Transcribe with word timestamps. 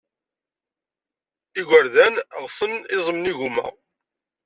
Igerdan 1.59 2.15
ɣsen 2.43 2.71
iẓem 2.95 3.17
n 3.19 3.29
yigumma. 3.29 3.67